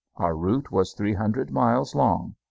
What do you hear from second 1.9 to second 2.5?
long.